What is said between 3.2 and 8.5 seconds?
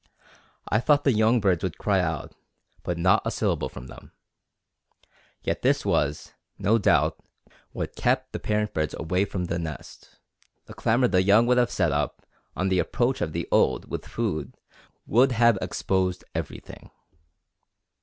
a syllable from them. Yet this was, no doubt, what kept the